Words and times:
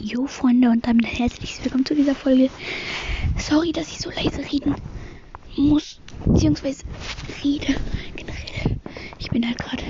Jo 0.00 0.26
Freunde 0.26 0.70
und 0.70 0.86
damit 0.86 1.06
herzlich 1.06 1.62
willkommen 1.62 1.86
zu 1.86 1.94
dieser 1.94 2.14
Folge. 2.14 2.50
Sorry, 3.38 3.72
dass 3.72 3.88
ich 3.88 3.98
so 3.98 4.10
leise 4.10 4.40
reden 4.52 4.74
muss, 5.56 6.00
beziehungsweise 6.26 6.82
rede 7.44 7.74
generell. 8.16 8.78
Ich 9.18 9.30
bin 9.30 9.46
halt 9.46 9.58
gerade 9.58 9.84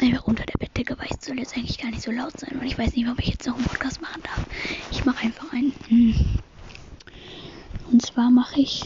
einfach 0.00 0.26
unter 0.26 0.44
der 0.44 0.58
Bettdecke, 0.58 0.98
weil 0.98 1.08
es 1.10 1.24
soll 1.24 1.38
jetzt 1.38 1.56
eigentlich 1.56 1.78
gar 1.78 1.90
nicht 1.90 2.02
so 2.02 2.10
laut 2.10 2.38
sein, 2.38 2.52
weil 2.58 2.66
ich 2.66 2.78
weiß 2.78 2.94
nicht, 2.94 3.08
ob 3.08 3.18
ich 3.18 3.28
jetzt 3.28 3.46
noch 3.46 3.56
einen 3.56 3.64
Podcast 3.64 4.00
machen 4.02 4.22
darf. 4.22 4.46
Ich 4.90 5.04
mache 5.04 5.24
einfach 5.24 5.52
einen. 5.52 5.72
Hm. 5.88 6.14
Und 7.90 8.02
zwar 8.02 8.30
mache 8.30 8.60
ich 8.60 8.82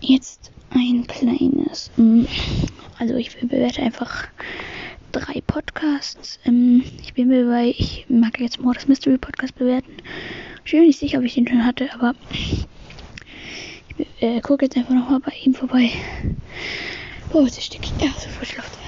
jetzt 0.00 0.50
ein 0.70 1.06
kleines. 1.06 1.90
Hm, 1.96 2.26
also 2.98 3.14
ich 3.14 3.36
bewerte 3.38 3.82
einfach 3.82 4.28
Podcasts. 5.48 6.38
Ähm, 6.44 6.84
ich 7.02 7.14
bin 7.14 7.28
mir 7.28 7.46
bei, 7.46 7.74
ich 7.76 8.04
mag 8.08 8.38
jetzt 8.38 8.60
Mordus 8.60 8.86
Mystery 8.86 9.18
Podcast 9.18 9.56
bewerten. 9.56 9.90
Ich 10.64 10.70
bin 10.70 10.80
mir 10.80 10.86
nicht 10.86 11.00
sicher, 11.00 11.18
ob 11.18 11.24
ich 11.24 11.34
den 11.34 11.48
schon 11.48 11.64
hatte, 11.64 11.92
aber 11.94 12.14
ich 12.30 12.66
äh, 14.20 14.40
gucke 14.40 14.66
jetzt 14.66 14.76
einfach 14.76 14.94
nochmal 14.94 15.20
bei 15.20 15.32
ihm 15.42 15.54
vorbei. 15.54 15.90
Oh, 17.32 17.46
stick 17.46 17.80
Ja, 17.98 18.10
so 18.18 18.28
frische 18.28 18.56
Luft. 18.56 18.78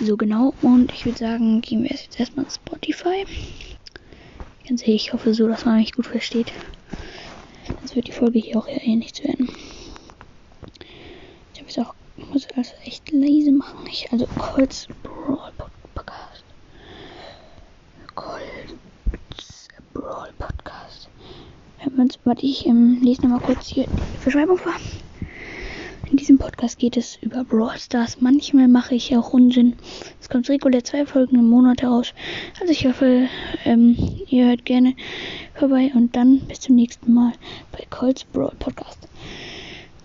So 0.00 0.16
genau. 0.16 0.52
Und 0.62 0.92
ich 0.92 1.06
würde 1.06 1.18
sagen, 1.18 1.60
gehen 1.62 1.84
wir 1.84 1.90
jetzt 1.90 2.18
erstmal 2.20 2.46
Spotify. 2.50 3.24
Ganz 4.68 4.82
ehrlich, 4.82 5.06
ich 5.06 5.12
hoffe 5.12 5.32
so, 5.32 5.48
dass 5.48 5.64
man 5.64 5.76
mich 5.76 5.92
gut 5.92 6.06
versteht. 6.06 6.52
Sonst 7.66 7.96
wird 7.96 8.08
die 8.08 8.12
Folge 8.12 8.40
hier 8.40 8.58
auch 8.58 8.66
eher 8.66 8.84
ähnlich 8.84 9.12
werden. 9.24 9.48
Ich 11.54 11.60
habe 11.60 11.68
jetzt 11.68 11.78
auch 11.78 11.94
muss 12.30 12.46
also 12.56 12.74
echt 12.84 13.10
leise 13.10 13.52
machen. 13.52 13.86
Ich, 13.86 14.10
also 14.12 14.26
Colts 14.38 14.88
Brawl 15.02 15.52
Podcast. 15.94 16.44
Colts 18.14 19.68
Brawl 19.94 20.32
Podcast. 20.38 21.08
Warte, 21.98 22.46
ich 22.46 22.64
ähm, 22.64 23.00
lese 23.02 23.22
nochmal 23.22 23.40
kurz 23.40 23.66
hier 23.66 23.86
die 23.86 24.24
Beschreibung 24.24 24.56
vor. 24.56 24.72
In 26.08 26.16
diesem 26.16 26.38
Podcast 26.38 26.78
geht 26.78 26.96
es 26.96 27.16
über 27.20 27.42
Brawl 27.42 27.76
Stars. 27.76 28.20
Manchmal 28.20 28.68
mache 28.68 28.94
ich 28.94 29.16
auch 29.16 29.32
Unsinn. 29.32 29.74
Es 30.20 30.28
kommt 30.28 30.48
regulär 30.48 30.84
zwei 30.84 31.04
Folgen 31.06 31.34
im 31.40 31.50
Monat 31.50 31.82
heraus. 31.82 32.14
Also 32.60 32.72
ich 32.72 32.86
hoffe, 32.86 33.26
ähm, 33.64 33.96
ihr 34.28 34.46
hört 34.46 34.64
gerne 34.64 34.94
vorbei 35.54 35.90
und 35.92 36.14
dann 36.14 36.38
bis 36.42 36.60
zum 36.60 36.76
nächsten 36.76 37.12
Mal 37.12 37.32
bei 37.72 37.84
Colts 37.90 38.22
Brawl 38.22 38.54
Podcast. 38.60 39.08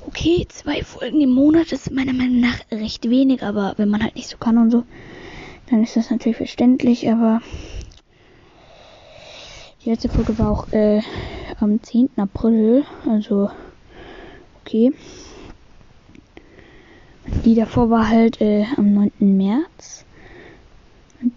Okay, 0.08 0.48
zwei 0.50 0.82
Folgen 0.82 1.22
im 1.22 1.30
Monat 1.30 1.72
ist 1.74 1.92
meiner 1.92 2.14
Meinung 2.14 2.40
nach 2.40 2.60
recht 2.72 3.08
wenig, 3.08 3.44
aber 3.44 3.76
wenn 3.78 3.90
man 3.90 4.02
halt 4.02 4.16
nicht 4.16 4.30
so 4.30 4.38
kann 4.38 4.58
und 4.58 4.72
so, 4.72 4.84
dann 5.70 5.84
ist 5.84 5.96
das 5.96 6.10
natürlich 6.10 6.38
verständlich, 6.38 7.08
aber 7.08 7.40
die 9.86 9.92
letzte 9.92 10.10
Folge 10.10 10.40
war 10.40 10.50
auch 10.50 10.72
äh, 10.72 11.02
am 11.60 11.82
10. 11.82 12.10
April, 12.18 12.86
also 13.08 13.50
okay. 14.62 14.94
Die 17.46 17.56
davor 17.56 17.90
war 17.90 18.10
halt 18.10 18.42
äh, 18.42 18.66
am 18.78 18.94
9. 18.94 19.12
März. 19.20 20.06
Und 21.22 21.34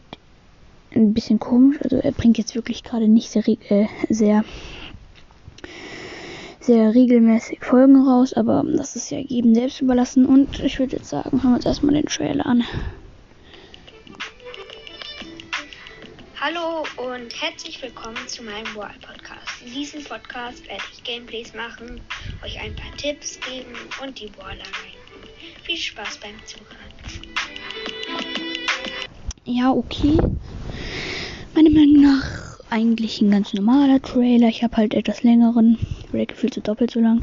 ein 0.94 1.14
bisschen 1.14 1.38
komisch, 1.38 1.78
also 1.82 1.96
er 1.96 2.12
bringt 2.12 2.38
jetzt 2.38 2.54
wirklich 2.54 2.82
gerade 2.82 3.08
nicht 3.08 3.30
sehr, 3.30 3.46
äh, 3.46 3.86
sehr 4.08 4.44
sehr 6.66 6.94
regelmäßig 6.94 7.60
Folgen 7.62 7.96
raus, 7.96 8.32
aber 8.32 8.64
das 8.66 8.96
ist 8.96 9.10
ja 9.10 9.18
jedem 9.18 9.54
selbst 9.54 9.80
überlassen. 9.80 10.26
Und 10.26 10.58
ich 10.58 10.80
würde 10.80 10.96
jetzt 10.96 11.08
sagen, 11.08 11.30
hören 11.42 11.52
wir 11.52 11.56
uns 11.56 11.66
erstmal 11.66 11.94
den 11.94 12.06
Trailer 12.06 12.44
an. 12.44 12.64
Hallo 16.40 16.84
und 16.96 17.40
herzlich 17.40 17.80
willkommen 17.82 18.16
zu 18.26 18.42
meinem 18.42 18.64
Podcast. 18.74 19.15
In 19.66 19.72
diesem 19.72 20.04
Podcast 20.04 20.64
werde 20.68 20.84
ich 20.92 21.02
Gameplays 21.02 21.52
machen, 21.52 22.00
euch 22.44 22.56
ein 22.60 22.76
paar 22.76 22.96
Tipps 22.98 23.36
geben 23.40 23.74
und 24.00 24.20
die 24.20 24.30
Waller 24.38 24.60
reiten. 24.60 25.28
Viel 25.64 25.76
Spaß 25.76 26.18
beim 26.18 26.36
Zuhören. 26.46 26.86
Ja, 29.44 29.72
okay. 29.72 30.18
Meiner 31.56 31.70
Meinung 31.70 32.00
nach 32.00 32.60
eigentlich 32.70 33.20
ein 33.20 33.32
ganz 33.32 33.54
normaler 33.54 34.00
Trailer. 34.00 34.46
Ich 34.46 34.62
habe 34.62 34.76
halt 34.76 34.94
etwas 34.94 35.24
längeren. 35.24 35.78
Break 36.12 36.28
gefühlt 36.28 36.54
so 36.54 36.60
doppelt 36.60 36.92
so 36.92 37.00
lang. 37.00 37.22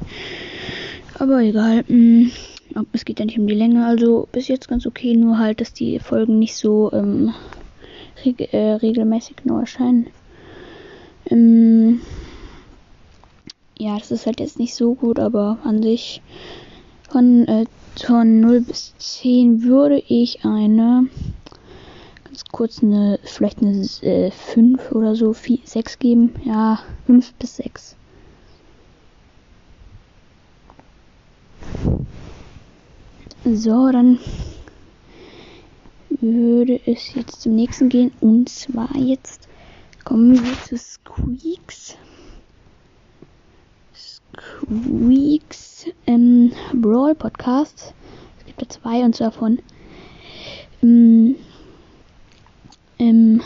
Aber 1.19 1.39
egal. 1.39 1.85
Mh, 1.87 2.27
mm, 2.75 2.87
es 2.91 3.05
geht 3.05 3.19
ja 3.19 3.25
nicht 3.25 3.39
um 3.39 3.47
die 3.47 3.55
Länge. 3.55 3.85
Also 3.85 4.27
bis 4.33 4.49
jetzt 4.49 4.67
ganz 4.67 4.85
okay. 4.85 5.15
Nur 5.15 5.37
halt, 5.37 5.61
dass 5.61 5.71
die 5.71 5.97
Folgen 5.97 6.39
nicht 6.39 6.55
so 6.55 6.91
ähm, 6.91 7.33
reg 8.25 8.53
äh, 8.53 8.73
regelmäßig 8.73 9.37
nur 9.45 9.61
erscheinen. 9.61 10.07
Ähm, 11.29 12.01
ja, 13.77 13.97
das 13.97 14.11
ist 14.11 14.25
halt 14.25 14.39
jetzt 14.39 14.59
nicht 14.59 14.75
so 14.75 14.95
gut, 14.95 15.19
aber 15.19 15.57
an 15.63 15.81
sich 15.81 16.21
von, 17.09 17.47
äh, 17.47 17.65
von 17.95 18.39
0 18.39 18.61
bis 18.61 18.93
10 18.97 19.63
würde 19.63 20.03
ich 20.07 20.45
eine 20.45 21.07
ganz 22.33 22.45
kurz 22.51 22.81
eine, 22.81 23.19
vielleicht 23.23 23.61
eine 23.61 23.87
äh, 24.01 24.31
5 24.31 24.91
oder 24.91 25.15
so, 25.15 25.33
4, 25.33 25.59
6 25.63 25.99
geben. 25.99 26.33
Ja, 26.43 26.79
5 27.05 27.33
bis 27.35 27.57
6. 27.57 27.95
So, 33.45 33.91
dann 33.91 34.17
würde 36.21 36.79
es 36.87 37.13
jetzt 37.13 37.41
zum 37.41 37.55
nächsten 37.55 37.89
gehen. 37.89 38.11
Und 38.19 38.49
zwar 38.49 38.95
jetzt 38.95 39.47
kommen 40.03 40.33
wir 40.33 40.53
zu 40.63 40.75
Squeaks. 40.75 41.97
Squeaks 44.33 45.85
ähm, 46.07 46.51
Brawl 46.73 47.15
Podcast. 47.15 47.93
Es 48.39 48.45
gibt 48.45 48.61
da 48.61 48.69
zwei 48.69 49.03
und 49.03 49.15
zwar 49.15 49.31
von 49.31 49.59
ähm, 50.81 51.35
ähm, 52.99 53.41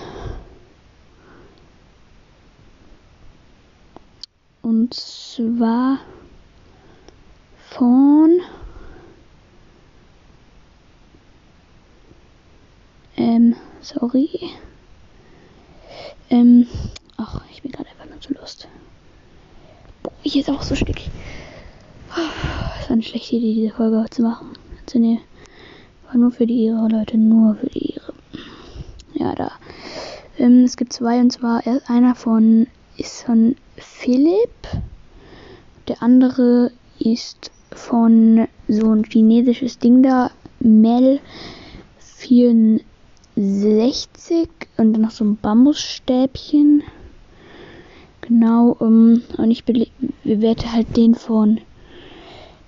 und 4.61 4.93
zwar 4.93 5.99
von 7.69 8.41
Ähm, 13.19 13.55
sorry. 13.81 14.29
Ähm, 16.29 16.67
ach, 17.17 17.41
ich 17.51 17.63
bin 17.63 17.71
gerade 17.71 17.89
einfach 17.89 18.05
nur 18.05 18.21
zu 18.21 18.33
Lust. 18.33 18.67
Hier 20.23 20.41
ist 20.41 20.49
auch 20.49 20.61
so 20.61 20.75
stickig. 20.75 21.09
Es 22.09 22.89
war 22.89 22.93
eine 22.93 23.03
schlechte 23.03 23.35
Idee, 23.35 23.53
diese 23.53 23.73
Folge 23.73 24.05
zu 24.09 24.23
machen. 24.23 24.49
Also, 24.85 24.99
nee, 24.99 25.19
war 26.05 26.17
nur 26.17 26.31
für 26.31 26.45
die 26.45 26.65
Ehre, 26.65 26.87
Leute, 26.87 27.17
nur 27.17 27.55
für 27.55 27.67
die 27.67 27.93
Ehre. 27.93 28.13
Ja, 29.13 29.35
da. 29.35 29.51
Ähm, 30.37 30.63
es 30.63 30.77
gibt 30.77 30.93
zwei, 30.93 31.19
und 31.19 31.31
zwar 31.31 31.61
einer 31.87 32.15
von 32.15 32.67
ist 32.97 33.23
von 33.23 33.55
Philipp. 33.75 34.67
Der 35.87 36.01
andere 36.01 36.71
ist 36.99 37.51
von 37.71 38.47
so 38.67 38.91
ein 38.91 39.03
chinesisches 39.03 39.79
Ding 39.79 40.01
da, 40.03 40.31
Mel 40.59 41.19
64 41.99 42.85
60 43.39 44.49
und 44.77 44.93
dann 44.93 45.03
noch 45.03 45.11
so 45.11 45.23
ein 45.23 45.37
Bambusstäbchen. 45.37 46.81
Genau, 48.27 48.75
um, 48.79 49.13
ähm, 49.13 49.23
und 49.37 49.51
ich 49.51 49.63
bewerte 49.63 50.73
halt 50.73 50.97
den 50.97 51.15
von 51.15 51.61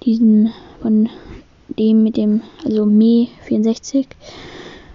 diesem, 0.04 0.52
von 0.82 1.10
dem 1.68 2.04
mit 2.04 2.16
dem, 2.16 2.42
also 2.64 2.86
Me 2.86 3.28
64 3.44 4.08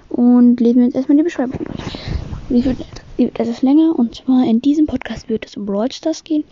und 0.09 0.61
lesen 0.61 0.79
wir 0.79 0.85
jetzt 0.87 0.97
erstmal 0.97 1.19
die 1.19 1.25
Beschreibung 1.25 1.61
durch. 1.65 1.99
Wie 2.49 2.65
wird 2.65 2.79
etwas 3.19 3.63
länger 3.63 3.99
und 3.99 4.15
zwar 4.15 4.45
in 4.45 4.63
diesem 4.63 4.87
Podcast 4.87 5.29
wird 5.29 5.45
es 5.45 5.57
um 5.57 5.67
Brawl 5.67 5.93
Stars 5.93 6.25
gehen. 6.25 6.45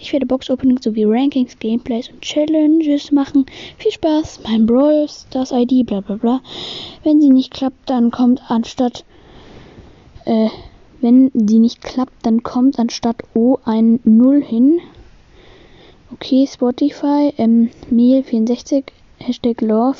Ich 0.00 0.12
werde 0.12 0.26
Box 0.26 0.48
Openings 0.48 0.84
sowie 0.84 1.04
Rankings, 1.04 1.58
Gameplays 1.58 2.08
und 2.08 2.20
Challenges 2.20 3.10
machen. 3.10 3.46
Viel 3.78 3.92
Spaß, 3.92 4.40
mein 4.44 4.66
Brawl 4.66 5.08
Stars 5.08 5.50
ID, 5.50 5.86
bla 5.86 6.00
bla 6.00 6.16
bla. 6.16 6.40
Wenn 7.02 7.20
sie 7.20 7.30
nicht 7.30 7.52
klappt, 7.52 7.90
dann 7.90 8.10
kommt 8.12 8.40
anstatt 8.48 9.04
äh, 10.24 10.48
wenn 11.00 11.30
sie 11.34 11.58
nicht 11.58 11.82
klappt, 11.82 12.24
dann 12.24 12.42
kommt 12.42 12.78
anstatt 12.78 13.22
O 13.34 13.58
ein 13.64 14.00
0 14.04 14.42
hin. 14.42 14.80
Okay, 16.12 16.46
Spotify, 16.46 17.32
ähm, 17.36 17.70
Mail64, 17.90 18.84
Hashtag 19.18 19.60
Love, 19.60 19.98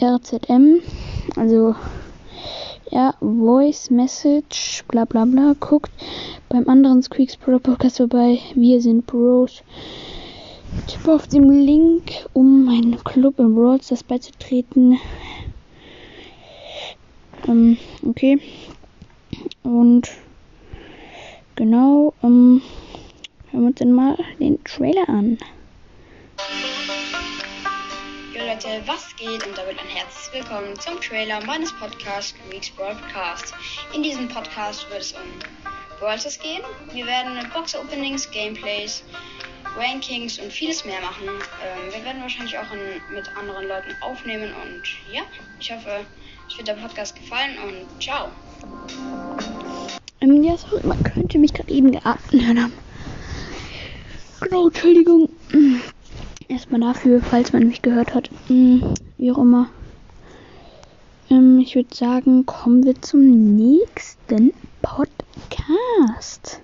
RZM, 0.00 0.80
also 1.36 1.74
ja, 2.90 3.14
Voice 3.20 3.90
Message, 3.90 4.84
bla 4.88 5.04
bla 5.04 5.24
bla, 5.24 5.54
guckt 5.58 5.90
beim 6.48 6.68
anderen 6.68 7.02
Squeaks 7.02 7.36
Pro 7.36 7.58
Podcast 7.58 7.96
vorbei. 7.96 8.38
Wir 8.54 8.82
sind 8.82 9.06
Bros. 9.06 9.62
Tipp 10.86 11.08
auf 11.08 11.26
dem 11.26 11.48
Link, 11.50 12.12
um 12.32 12.64
meinen 12.64 13.02
Club 13.04 13.38
im 13.38 13.54
Brawl 13.54 13.80
Stars 13.82 14.02
beizutreten. 14.02 14.98
Ähm, 17.46 17.76
okay. 18.06 18.38
Und 19.62 20.10
genau, 21.54 22.14
ähm, 22.22 22.62
hören 23.50 23.62
wir 23.62 23.66
uns 23.68 23.78
dann 23.78 23.92
mal 23.92 24.16
den 24.40 24.62
Trailer 24.64 25.08
an. 25.08 25.38
Jo 28.34 28.40
Leute, 28.44 28.82
was 28.86 29.14
geht? 29.16 29.46
Und 29.46 29.56
damit 29.56 29.78
ein 29.78 29.86
herzliches 29.86 30.32
Willkommen 30.32 30.78
zum 30.80 31.00
Trailer 31.00 31.44
meines 31.44 31.72
Podcasts 31.74 32.34
Greeks 32.48 32.70
Broadcast. 32.70 33.54
In 33.94 34.02
diesem 34.02 34.28
Podcast 34.28 34.90
wird 34.90 35.02
es 35.02 35.12
um 35.12 35.20
Brawl 36.00 36.18
Stars 36.18 36.40
gehen. 36.40 36.62
Wir 36.92 37.06
werden 37.06 37.38
Box 37.54 37.76
Openings, 37.76 38.28
Gameplays, 38.32 39.04
Rankings 39.76 40.40
und 40.40 40.52
vieles 40.52 40.84
mehr 40.84 41.00
machen. 41.00 41.28
Ähm, 41.28 41.92
wir 41.92 42.04
werden 42.04 42.20
wahrscheinlich 42.20 42.58
auch 42.58 42.72
in, 42.72 43.14
mit 43.14 43.28
anderen 43.36 43.68
Leuten 43.68 43.94
aufnehmen 44.00 44.52
und 44.64 44.82
ja, 45.12 45.22
ich 45.60 45.70
hoffe, 45.70 46.04
es 46.48 46.56
wird 46.56 46.66
der 46.66 46.74
Podcast 46.74 47.14
gefallen 47.14 47.56
und 47.58 48.02
ciao. 48.02 48.28
Ähm, 50.20 50.42
ja, 50.44 50.56
sorry, 50.56 50.86
man 50.86 51.02
könnte 51.02 51.38
mich 51.38 51.52
gerade 51.52 51.72
eben 51.72 51.90
geatmet 51.92 52.42
haben. 52.46 52.72
Genau, 54.40 54.68
Entschuldigung. 54.68 55.28
Erstmal 56.48 56.80
dafür, 56.80 57.20
falls 57.22 57.52
man 57.52 57.66
mich 57.68 57.82
gehört 57.82 58.14
hat. 58.14 58.30
Hm, 58.48 58.94
wie 59.18 59.32
auch 59.32 59.38
immer. 59.38 59.68
Ähm, 61.30 61.58
ich 61.58 61.74
würde 61.74 61.94
sagen, 61.94 62.44
kommen 62.46 62.84
wir 62.84 63.00
zum 63.00 63.56
nächsten 63.56 64.52
Podcast. 64.82 66.60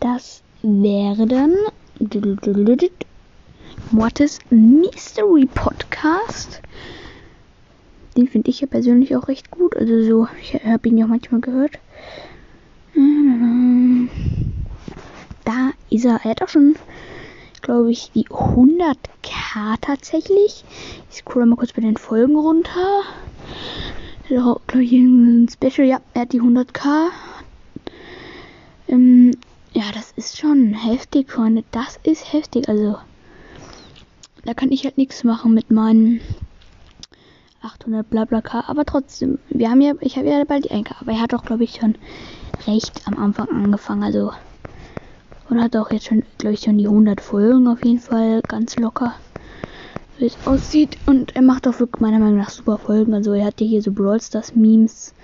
Das 0.00 0.42
wäre 0.62 1.26
dann 1.26 1.54
Mortis 3.90 4.38
Mystery 4.50 5.46
Podcast. 5.46 6.60
Den 8.18 8.26
finde 8.26 8.50
ich 8.50 8.60
ja 8.60 8.66
persönlich 8.66 9.14
auch 9.14 9.28
recht 9.28 9.48
gut. 9.52 9.76
Also 9.76 10.02
so, 10.02 10.28
ich 10.42 10.54
habe 10.64 10.88
ihn 10.88 10.98
ja 10.98 11.06
manchmal 11.06 11.40
gehört. 11.40 11.78
Da 15.44 15.70
ist 15.88 16.04
er. 16.04 16.18
Er 16.24 16.30
hat 16.32 16.42
auch 16.42 16.48
schon, 16.48 16.74
glaube 17.62 17.92
ich, 17.92 18.10
die 18.16 18.26
100k 18.26 19.76
tatsächlich. 19.80 20.64
Ich 21.08 21.18
scroll 21.18 21.46
mal 21.46 21.54
kurz 21.54 21.72
bei 21.72 21.80
den 21.80 21.96
Folgen 21.96 22.34
runter. 22.34 23.04
Glaube 24.26 24.82
ich, 24.82 24.90
ein 24.90 25.48
Special. 25.48 25.86
Ja, 25.86 26.00
er 26.12 26.22
hat 26.22 26.32
die 26.32 26.42
100k. 26.42 27.10
Ähm, 28.88 29.30
ja, 29.74 29.84
das 29.94 30.10
ist 30.16 30.38
schon 30.38 30.74
heftig, 30.74 31.30
Freunde. 31.30 31.62
Das 31.70 32.00
ist 32.02 32.32
heftig. 32.32 32.68
Also, 32.68 32.98
da 34.44 34.54
kann 34.54 34.72
ich 34.72 34.82
halt 34.82 34.98
nichts 34.98 35.22
machen 35.22 35.54
mit 35.54 35.70
meinen 35.70 36.20
800 37.68 38.08
Blablaka. 38.08 38.64
Aber 38.66 38.84
trotzdem, 38.84 39.38
wir 39.50 39.70
haben 39.70 39.80
ja, 39.80 39.92
ich 40.00 40.16
habe 40.16 40.28
ja 40.28 40.42
bald 40.44 40.64
die 40.64 40.70
1 40.70 40.88
Aber 41.00 41.12
er 41.12 41.20
hat 41.20 41.34
auch, 41.34 41.44
glaube 41.44 41.64
ich, 41.64 41.76
schon 41.80 41.96
recht 42.66 43.02
am 43.06 43.16
Anfang 43.18 43.48
angefangen. 43.48 44.02
Also, 44.02 44.32
und 45.48 45.62
hat 45.62 45.76
auch 45.76 45.90
jetzt 45.90 46.06
schon, 46.06 46.22
glaube 46.38 46.54
ich, 46.54 46.60
schon 46.60 46.78
die 46.78 46.86
100 46.86 47.20
Folgen 47.20 47.68
auf 47.68 47.84
jeden 47.84 48.00
Fall 48.00 48.42
ganz 48.46 48.76
locker, 48.76 49.14
wie 50.18 50.26
es 50.26 50.36
aussieht. 50.46 50.96
Und 51.06 51.36
er 51.36 51.42
macht 51.42 51.66
auch 51.68 51.78
wirklich 51.78 52.00
meiner 52.00 52.18
Meinung 52.18 52.38
nach 52.38 52.50
super 52.50 52.78
Folgen. 52.78 53.14
Also, 53.14 53.32
er 53.32 53.46
hat 53.46 53.60
ja 53.60 53.66
hier 53.66 53.82
so 53.82 53.92
Brawl 53.92 54.20
Stars 54.20 54.54
Memes 54.54 55.14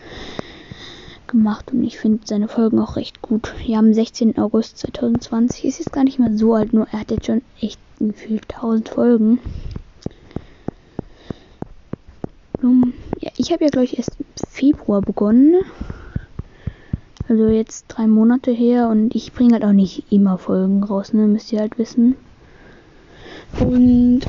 gemacht 1.26 1.72
und 1.72 1.82
ich 1.82 1.98
finde 1.98 2.20
seine 2.24 2.48
Folgen 2.48 2.78
auch 2.78 2.96
recht 2.96 3.20
gut. 3.20 3.54
Ja, 3.64 3.80
am 3.80 3.92
16. 3.92 4.38
August 4.38 4.78
2020 4.78 5.64
ist 5.64 5.78
jetzt 5.78 5.92
gar 5.92 6.04
nicht 6.04 6.18
mehr 6.18 6.36
so 6.36 6.54
alt, 6.54 6.72
nur 6.72 6.86
er 6.92 7.00
hat 7.00 7.10
jetzt 7.10 7.26
schon 7.26 7.42
echt 7.60 7.80
gefühlt 7.98 8.54
1000 8.54 8.88
Folgen. 8.88 9.40
Ja, 13.20 13.30
ich 13.36 13.52
habe 13.52 13.64
ja 13.64 13.70
glaube 13.70 13.84
ich 13.84 13.98
erst 13.98 14.16
Februar 14.48 15.02
begonnen. 15.02 15.56
Also 17.28 17.48
jetzt 17.48 17.86
drei 17.88 18.06
Monate 18.06 18.50
her 18.50 18.88
und 18.88 19.14
ich 19.14 19.32
bringe 19.32 19.54
halt 19.54 19.64
auch 19.64 19.72
nicht 19.72 20.12
immer 20.12 20.38
Folgen 20.38 20.82
raus, 20.82 21.12
ne? 21.12 21.26
Müsst 21.26 21.52
ihr 21.52 21.60
halt 21.60 21.78
wissen. 21.78 22.16
Und 23.60 24.22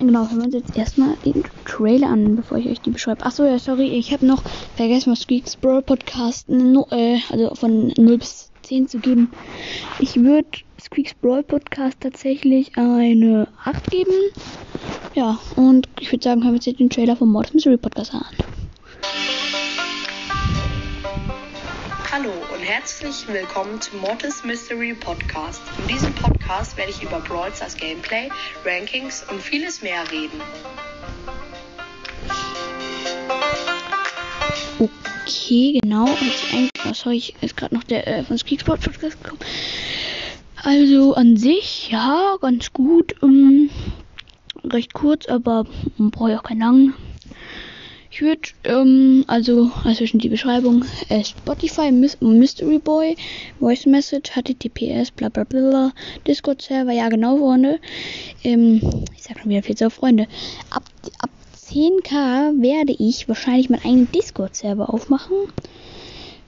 Genau, 0.00 0.20
hören 0.20 0.38
wir 0.38 0.44
uns 0.46 0.54
jetzt 0.54 0.78
erstmal 0.78 1.14
den 1.26 1.44
Trailer 1.66 2.08
an, 2.08 2.34
bevor 2.34 2.56
ich 2.56 2.70
euch 2.70 2.80
die 2.80 2.90
beschreibe. 2.90 3.22
Achso, 3.22 3.44
ja, 3.44 3.58
sorry, 3.58 3.88
ich 3.90 4.14
habe 4.14 4.24
noch 4.24 4.42
vergessen, 4.74 5.12
was 5.12 5.20
Squeaks 5.20 5.56
Brawl 5.56 5.82
Podcast, 5.82 6.48
no, 6.48 6.86
äh, 6.90 7.18
also 7.28 7.54
von 7.54 7.92
0 7.98 8.16
bis 8.16 8.49
10 8.62 8.88
zu 8.88 8.98
geben. 8.98 9.30
Ich 9.98 10.16
würde 10.16 10.48
Squeaks 10.80 11.14
Brawl 11.14 11.42
Podcast 11.42 11.98
tatsächlich 12.00 12.76
eine 12.76 13.48
8 13.64 13.90
geben. 13.90 14.12
Ja, 15.14 15.38
und 15.56 15.88
ich 15.98 16.10
würde 16.12 16.22
sagen, 16.22 16.42
hören 16.42 16.52
wir 16.52 16.56
uns 16.56 16.66
jetzt 16.66 16.80
den 16.80 16.90
Trailer 16.90 17.16
vom 17.16 17.30
Mortis 17.30 17.54
Mystery 17.54 17.76
Podcast 17.76 18.14
an. 18.14 18.24
Hallo 22.12 22.32
und 22.52 22.60
herzlich 22.60 23.26
willkommen 23.28 23.80
zum 23.80 24.00
Mortis 24.00 24.44
Mystery 24.44 24.94
Podcast. 24.94 25.62
In 25.78 25.88
diesem 25.88 26.12
Podcast 26.14 26.76
werde 26.76 26.90
ich 26.90 27.02
über 27.02 27.20
Brawl 27.20 27.52
Stars 27.54 27.76
Gameplay, 27.76 28.28
Rankings 28.64 29.24
und 29.30 29.40
vieles 29.40 29.80
mehr 29.80 30.02
reden. 30.10 30.40
Okay, 35.30 35.78
genau. 35.80 36.06
Oh, 36.08 36.92
sorry, 36.92 37.22
ist 37.40 37.56
gerade 37.56 37.72
noch 37.72 37.84
der 37.84 38.04
äh, 38.08 38.24
von 38.24 38.36
Skeeksport 38.36 38.80
Podcast 38.80 39.22
gekommen. 39.22 39.40
Also 40.56 41.14
an 41.14 41.36
sich, 41.36 41.88
ja, 41.90 42.36
ganz 42.40 42.72
gut. 42.72 43.14
Ähm, 43.22 43.70
recht 44.64 44.92
kurz, 44.92 45.26
aber 45.26 45.66
man 45.98 46.10
braucht 46.10 46.30
ja 46.30 46.38
keinen 46.38 46.60
langen. 46.60 46.94
Ich 48.10 48.22
würde, 48.22 48.40
ähm, 48.64 49.24
also, 49.28 49.70
also 49.84 50.04
die 50.04 50.28
Beschreibung, 50.28 50.84
äh, 51.10 51.22
Spotify, 51.22 51.92
Mystery 51.92 52.80
Boy, 52.80 53.14
Voice 53.60 53.86
Message, 53.86 54.32
HTTPS, 54.32 55.12
bla 55.12 55.28
bla 55.28 55.44
bla, 55.44 55.92
Discord-Server, 56.26 56.90
ja 56.90 57.08
genau, 57.08 57.36
Freunde. 57.36 57.78
Ähm, 58.42 58.80
ich 59.16 59.22
sag 59.22 59.38
schon 59.38 59.50
wieder 59.50 59.62
viel 59.62 59.76
zu 59.76 59.90
Freunde. 59.90 60.26
Ab, 60.70 60.82
ab 61.20 61.30
10k 61.70 62.60
werde 62.60 62.92
ich 62.98 63.28
wahrscheinlich 63.28 63.70
meinen 63.70 63.84
eigenen 63.84 64.12
Discord-Server 64.12 64.92
aufmachen. 64.92 65.36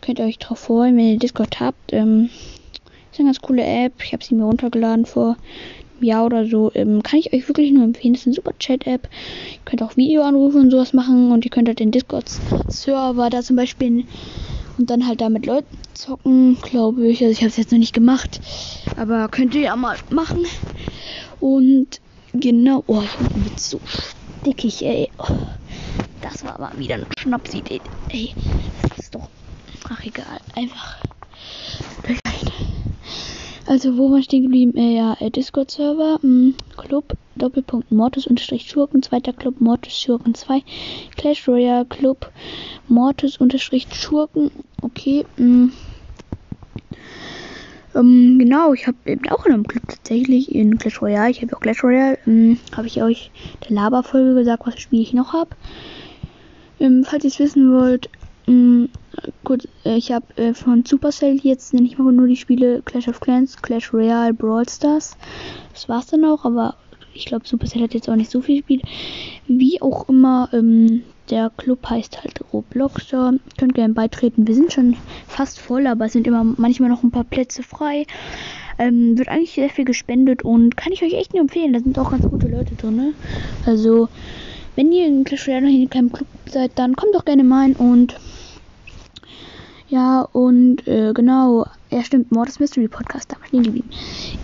Könnt 0.00 0.18
ihr 0.18 0.24
euch 0.24 0.38
drauf 0.38 0.58
freuen, 0.58 0.96
wenn 0.96 1.12
ihr 1.12 1.18
Discord 1.18 1.60
habt. 1.60 1.92
Ähm, 1.92 2.28
ist 3.12 3.20
eine 3.20 3.28
ganz 3.28 3.40
coole 3.40 3.62
App. 3.62 3.92
Ich 4.02 4.12
habe 4.12 4.24
sie 4.24 4.34
mir 4.34 4.44
runtergeladen 4.44 5.06
vor 5.06 5.36
Jahr 6.00 6.26
oder 6.26 6.44
so, 6.46 6.72
ähm, 6.74 7.04
kann 7.04 7.20
ich 7.20 7.32
euch 7.32 7.46
wirklich 7.46 7.70
nur 7.70 7.84
empfehlen. 7.84 8.14
Das 8.14 8.22
ist 8.22 8.26
eine 8.26 8.34
super 8.34 8.58
Chat-App. 8.58 9.08
Ihr 9.52 9.58
könnt 9.64 9.82
auch 9.84 9.96
Videoanrufe 9.96 10.58
und 10.58 10.72
sowas 10.72 10.92
machen 10.92 11.30
und 11.30 11.44
ihr 11.44 11.52
könnt 11.52 11.68
halt 11.68 11.78
den 11.78 11.92
Discord-Server 11.92 13.30
da 13.30 13.42
zum 13.42 13.54
Beispiel 13.54 14.04
und 14.76 14.90
dann 14.90 15.06
halt 15.06 15.20
da 15.20 15.28
mit 15.28 15.46
Leuten 15.46 15.78
zocken, 15.94 16.58
glaube 16.62 17.06
ich. 17.06 17.22
Also 17.22 17.30
ich 17.30 17.38
habe 17.38 17.50
es 17.50 17.56
jetzt 17.58 17.70
noch 17.70 17.78
nicht 17.78 17.94
gemacht, 17.94 18.40
aber 18.96 19.28
könnt 19.28 19.54
ihr 19.54 19.60
ja 19.60 19.76
mal 19.76 19.96
machen. 20.10 20.44
Und 21.38 22.00
genau, 22.32 22.82
oh, 22.88 23.02
ich 23.02 23.28
bin 23.28 23.52
so 23.56 23.80
stickig, 24.42 24.82
ey. 24.82 25.08
Oh, 25.18 25.38
das 26.20 26.44
war 26.44 26.58
aber 26.58 26.76
wieder 26.78 26.96
ein 26.96 27.06
Schnapsidee, 27.16 27.80
ey. 28.10 28.34
Das 28.88 28.98
ist 28.98 29.14
doch, 29.14 29.28
ach 29.88 30.04
egal, 30.04 30.40
einfach. 30.56 30.96
Also, 33.66 33.96
wo 33.96 34.10
war 34.10 34.20
stehen 34.22 34.42
geblieben? 34.42 34.76
Äh, 34.76 34.96
ja, 34.96 35.16
äh, 35.20 35.30
Discord-Server, 35.30 36.18
hm, 36.20 36.56
Club, 36.76 37.16
Doppelpunkt 37.36 37.92
Mortis-Schurken, 37.92 39.02
zweiter 39.02 39.32
Club 39.32 39.60
Mortis-Schurken 39.60 40.34
2, 40.34 40.62
Clash 41.16 41.46
Royale 41.46 41.84
Club 41.86 42.30
Mortis-Schurken, 42.88 44.50
okay, 44.82 45.24
mh. 45.36 45.68
Ähm, 47.94 48.38
genau, 48.38 48.72
ich 48.72 48.86
habe 48.86 48.96
eben 49.06 49.28
auch 49.28 49.46
in 49.46 49.52
einem 49.52 49.66
Club 49.66 49.84
tatsächlich 49.88 50.54
in 50.54 50.78
Clash 50.78 51.02
Royale. 51.02 51.30
Ich 51.30 51.42
habe 51.42 51.54
auch 51.56 51.60
Clash 51.60 51.84
Royale. 51.84 52.18
Ähm, 52.26 52.58
habe 52.76 52.86
ich 52.86 53.02
euch 53.02 53.30
der 53.68 53.76
Laberfolge 53.76 54.34
gesagt, 54.34 54.66
was 54.66 54.80
Spiel 54.80 55.02
ich 55.02 55.12
noch 55.12 55.32
habe. 55.32 55.50
Ähm, 56.80 57.04
falls 57.04 57.24
ihr 57.24 57.30
es 57.30 57.38
wissen 57.38 57.72
wollt, 57.72 58.08
ähm, 58.46 58.88
gut, 59.44 59.68
äh, 59.84 59.96
ich 59.96 60.10
habe 60.10 60.26
äh, 60.36 60.54
von 60.54 60.84
Supercell 60.84 61.38
jetzt 61.42 61.74
nenne 61.74 61.86
ich 61.86 61.98
mal 61.98 62.12
nur 62.12 62.26
die 62.26 62.36
Spiele 62.36 62.82
Clash 62.82 63.08
of 63.08 63.20
Clans, 63.20 63.60
Clash 63.60 63.92
Royale, 63.92 64.34
Brawl 64.34 64.68
Stars. 64.68 65.16
Das 65.72 65.88
war's 65.88 66.06
dann 66.06 66.24
auch, 66.24 66.44
aber 66.44 66.76
ich 67.14 67.26
glaube 67.26 67.46
Supercell 67.46 67.82
hat 67.82 67.94
jetzt 67.94 68.08
auch 68.08 68.16
nicht 68.16 68.30
so 68.30 68.40
viel 68.40 68.62
Spiele. 68.62 68.82
Wie 69.46 69.80
auch 69.82 70.08
immer, 70.08 70.48
ähm, 70.52 71.02
der 71.30 71.50
Club 71.56 71.88
heißt 71.88 72.22
halt 72.22 72.40
Robloxer. 72.52 73.34
Könnt 73.58 73.74
gerne 73.74 73.94
beitreten. 73.94 74.46
Wir 74.46 74.54
sind 74.54 74.72
schon 74.72 74.96
fast 75.26 75.58
voll, 75.58 75.86
aber 75.86 76.06
es 76.06 76.12
sind 76.12 76.26
immer 76.26 76.44
manchmal 76.44 76.88
noch 76.90 77.02
ein 77.02 77.10
paar 77.10 77.24
Plätze 77.24 77.62
frei. 77.62 78.06
Ähm, 78.78 79.18
wird 79.18 79.28
eigentlich 79.28 79.52
sehr 79.52 79.70
viel 79.70 79.84
gespendet 79.84 80.42
und 80.42 80.76
kann 80.76 80.92
ich 80.92 81.02
euch 81.02 81.14
echt 81.14 81.32
nur 81.32 81.42
empfehlen. 81.42 81.72
Da 81.72 81.80
sind 81.80 81.98
auch 81.98 82.10
ganz 82.10 82.28
gute 82.28 82.48
Leute 82.48 82.74
drin. 82.74 82.96
Ne? 82.96 83.14
Also, 83.66 84.08
wenn 84.76 84.92
ihr 84.92 85.06
in 85.06 85.24
Clash 85.24 85.46
Royale 85.46 85.66
noch 85.66 85.70
in 85.70 85.90
keinem 85.90 86.12
Club 86.12 86.28
seid, 86.46 86.72
dann 86.76 86.96
kommt 86.96 87.14
doch 87.14 87.24
gerne 87.24 87.44
mal 87.44 87.72
und 87.72 88.16
ja, 89.92 90.22
und 90.32 90.88
äh, 90.88 91.12
genau, 91.12 91.66
ja 91.90 92.02
stimmt, 92.02 92.32
Mortis 92.32 92.58
Mystery 92.58 92.88
Podcast, 92.88 93.30
da 93.30 93.36
stehen 93.46 93.62
geblieben. 93.62 93.90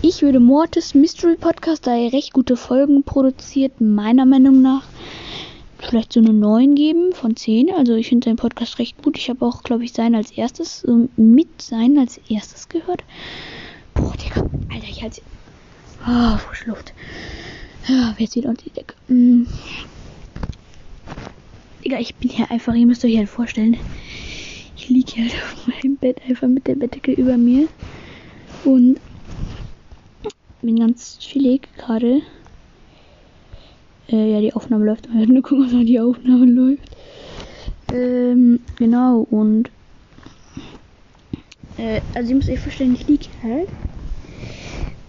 Ich 0.03 0.21
würde 0.21 0.39
Mortis 0.39 0.93
Mystery 0.93 1.37
Podcast, 1.37 1.87
da 1.87 1.95
er 1.95 2.13
recht 2.13 2.33
gute 2.33 2.55
Folgen 2.55 3.03
produziert, 3.03 3.81
meiner 3.81 4.27
Meinung 4.27 4.61
nach, 4.61 4.83
vielleicht 5.79 6.13
so 6.13 6.19
eine 6.19 6.33
9 6.33 6.75
geben 6.75 7.13
von 7.13 7.35
10. 7.35 7.71
Also 7.71 7.95
ich 7.95 8.09
finde 8.09 8.25
seinen 8.25 8.35
Podcast 8.35 8.79
recht 8.79 9.01
gut. 9.01 9.17
Ich 9.17 9.29
habe 9.29 9.45
auch, 9.45 9.63
glaube 9.63 9.83
ich, 9.83 9.93
sein 9.93 10.15
als 10.15 10.31
erstes, 10.31 10.83
äh, 10.83 11.07
mit 11.17 11.61
sein 11.61 11.97
als 11.97 12.19
erstes 12.29 12.69
gehört. 12.69 13.03
Boah, 13.93 14.13
Digga, 14.17 14.41
Alter, 14.69 14.87
ich 14.89 15.01
halte 15.01 15.21
Ah, 16.05 16.37
frische 16.37 16.69
Luft. 16.69 16.93
Ja, 17.87 18.15
jetzt 18.17 18.35
wieder 18.35 18.49
unter 18.49 18.63
die 18.63 18.69
Decke. 18.71 18.95
Mm. 19.07 19.47
Digga, 21.83 21.99
ich 21.99 22.15
bin 22.15 22.29
hier 22.29 22.49
einfach, 22.51 22.73
ihr 22.73 22.85
müsst 22.85 23.03
euch 23.03 23.17
halt 23.17 23.29
vorstellen, 23.29 23.77
ich 24.75 24.89
liege 24.89 25.21
halt 25.21 25.33
auf 25.33 25.67
meinem 25.67 25.97
Bett 25.97 26.21
einfach 26.27 26.47
mit 26.47 26.67
der 26.67 26.75
Bettdecke 26.75 27.11
über 27.11 27.37
mir 27.37 27.67
und 28.63 28.99
bin 30.61 30.79
ganz 30.79 31.19
chillig 31.19 31.67
gerade. 31.77 32.21
Äh, 34.11 34.31
ja, 34.31 34.41
die 34.41 34.53
Aufnahme 34.53 34.85
läuft. 34.85 35.07
Ich 35.19 35.27
nur 35.27 35.43
gucken, 35.43 35.65
ob 35.65 35.85
die 35.85 35.99
Aufnahme 35.99 36.45
läuft. 36.45 36.95
Ähm, 37.91 38.59
genau, 38.77 39.21
und 39.21 39.71
äh, 41.77 42.01
also 42.13 42.29
ihr 42.29 42.35
müsst 42.35 42.49
euch 42.49 42.59
vorstellen, 42.59 42.93
ich 42.93 43.07
liege 43.07 43.27
halt. 43.41 43.69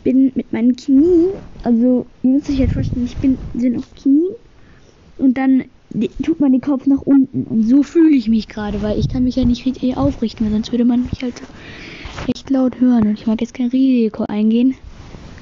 Bin 0.02 0.33
mit 0.35 0.52
meinen 0.52 0.76
Knien, 0.76 1.35
also 1.62 2.07
ihr 2.23 2.30
müsst 2.30 2.49
euch 2.49 2.59
halt 2.59 2.73
vorstellen, 2.73 3.04
ich 3.04 3.19
bin 3.19 3.38
sind 3.52 3.76
auf 3.76 3.95
Knien 3.95 4.30
und 5.19 5.37
dann 5.37 5.64
tut 6.23 6.40
man 6.40 6.52
den 6.52 6.61
Kopf 6.62 6.87
nach 6.87 7.02
unten. 7.02 7.45
Und 7.45 7.64
so 7.64 7.83
fühle 7.83 8.16
ich 8.16 8.28
mich 8.28 8.49
gerade, 8.49 8.80
weil 8.80 8.99
ich 8.99 9.09
kann 9.09 9.25
mich 9.25 9.37
ja 9.37 9.45
nicht 9.45 9.66
richtig 9.66 9.97
aufrichten, 9.97 10.47
weil 10.47 10.52
sonst 10.52 10.73
würde 10.73 10.85
man 10.85 11.02
mich 11.02 11.23
halt 11.23 11.42
recht 12.26 12.49
laut 12.49 12.80
hören. 12.80 13.09
Und 13.09 13.19
ich 13.19 13.26
mag 13.26 13.40
jetzt 13.40 13.54
kein 13.54 13.69
Risiko 13.69 14.25
eingehen. 14.28 14.75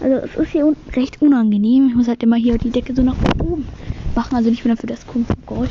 Also 0.00 0.17
es 0.17 0.35
ist 0.37 0.52
hier 0.52 0.67
unten 0.67 0.90
recht 0.90 1.21
unangenehm. 1.21 1.88
Ich 1.88 1.95
muss 1.95 2.09
halt 2.09 2.23
immer 2.23 2.37
hier 2.37 2.59
die 2.59 2.71
Decke 2.71 2.95
so 2.95 3.02
nach 3.02 3.17
oben 3.40 3.67
machen. 4.14 4.37
Also 4.37 4.50
nicht 4.50 4.64
mehr 4.64 4.76
für 4.76 4.87
das 4.87 5.07
komische 5.07 5.35
Geräusch. 5.47 5.71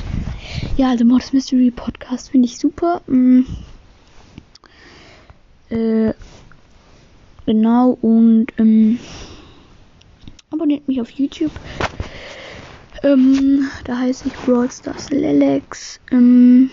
Ja, 0.76 0.90
also 0.90 1.06
Mortis 1.06 1.34
Mystery 1.34 1.72
Podcast 1.72 2.30
finde 2.30 2.48
ich 2.48 2.58
super. 2.58 3.02
Mm. 3.08 3.42
Äh, 5.70 6.14
genau 7.46 7.98
und 8.02 8.48
ähm, 8.58 9.00
abonniert 10.52 10.88
mich 10.88 11.02
auf 11.02 11.10
YouTube. 11.12 11.52
Ähm, 13.04 13.70
da 13.84 14.00
heiße 14.00 14.28
ich 14.28 14.34
Brawl 14.34 14.72
Stars 14.72 15.10
Lelex. 15.10 16.00
Ähm, 16.12 16.70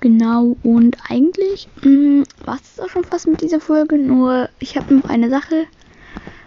genau, 0.00 0.56
und 0.62 0.96
eigentlich 1.08 1.68
ähm, 1.84 2.24
war 2.44 2.58
es 2.62 2.80
auch 2.80 2.88
schon 2.88 3.04
fast 3.04 3.26
mit 3.26 3.40
dieser 3.42 3.60
Folge. 3.60 3.98
Nur 3.98 4.48
ich 4.58 4.76
habe 4.76 4.94
noch 4.94 5.08
eine 5.08 5.30
Sache. 5.30 5.66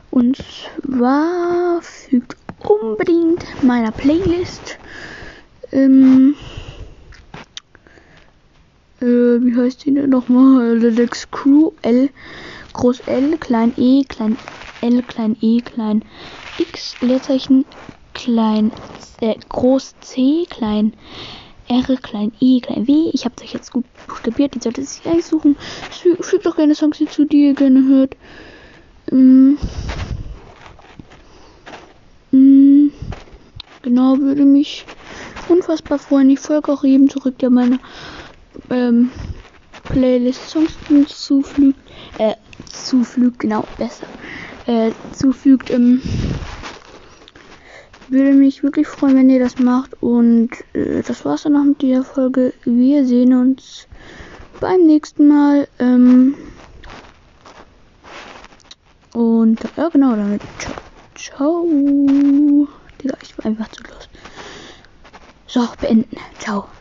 Und 0.10 0.38
zwar 0.38 1.82
fügt 1.82 2.36
unbedingt 2.60 3.46
meiner 3.64 3.92
Playlist. 3.92 4.78
Ähm, 5.72 6.36
äh, 9.02 9.06
wie 9.06 9.56
heißt 9.56 9.86
die 9.86 9.94
denn 9.94 10.10
nochmal? 10.10 10.78
Lelex 10.78 11.30
Crew 11.32 11.72
L 11.82 12.10
groß 12.74 13.02
L, 13.02 13.38
klein 13.38 13.74
E, 13.78 14.04
klein 14.04 14.38
L, 14.82 15.02
klein 15.04 15.38
E, 15.42 15.62
klein 15.62 16.04
X, 16.58 16.98
Leerzeichen, 17.02 17.66
klein 18.14 18.72
äh, 19.22 19.36
groß 19.50 19.96
C, 20.02 20.46
klein 20.50 20.94
R, 21.72 21.98
klein 21.98 22.34
I, 22.42 22.60
klein 22.60 22.86
W. 22.88 23.10
Ich 23.14 23.24
habe 23.24 23.36
euch 23.42 23.54
jetzt 23.54 23.72
gut 23.72 23.86
buchstabiert, 24.08 24.56
die 24.56 24.60
sollte 24.60 24.84
sich 24.84 25.06
eigentlich 25.06 25.26
suchen. 25.26 25.56
Fügt 26.20 26.46
doch 26.46 26.58
gerne 26.58 26.76
Songs 26.76 26.98
hinzu, 26.98 27.24
die 27.24 27.46
ihr 27.46 27.54
gerne 27.54 27.88
hört. 27.88 28.18
Ähm, 29.10 29.58
ähm, 32.34 32.92
genau, 33.82 34.18
würde 34.20 34.44
mich 34.44 34.86
unfassbar 35.48 35.98
freuen. 35.98 36.30
Ich 36.30 36.40
folge 36.40 36.72
auch 36.74 36.84
jedem 36.84 37.10
zurück, 37.10 37.40
der 37.40 37.50
meine 37.50 37.80
ähm, 38.70 39.10
Playlist 39.86 40.50
Songs 40.50 40.74
hinzufügt. 40.90 41.80
Äh, 42.18 42.36
zufügt, 42.70 43.40
genau, 43.40 43.64
besser. 43.78 44.08
Äh, 44.68 44.92
zufügt. 45.14 45.70
Ähm, 45.72 46.02
würde 48.12 48.34
mich 48.34 48.64
wirklich 48.64 48.88
freuen, 48.88 49.16
wenn 49.16 49.30
ihr 49.30 49.40
das 49.40 49.58
macht. 49.58 50.02
Und 50.02 50.50
äh, 50.74 51.02
das 51.02 51.26
war's 51.26 51.44
dann 51.44 51.54
noch 51.54 51.64
mit 51.64 51.82
dieser 51.82 52.04
Folge. 52.04 52.54
Wir 52.64 53.06
sehen 53.06 53.34
uns 53.34 53.88
beim 54.60 54.86
nächsten 54.86 55.28
Mal. 55.28 55.68
Ähm, 55.80 56.36
und 59.14 59.60
ja, 59.76 59.90
genau, 59.90 60.16
damit. 60.16 60.42
Ciao. 60.60 60.76
Ciao. 61.16 61.66
Digga, 63.02 63.18
ich 63.22 63.38
war 63.38 63.46
einfach 63.46 63.70
zu 63.72 63.84
los. 63.84 64.10
So, 65.48 65.68
beenden. 65.80 66.18
Ciao. 66.40 66.68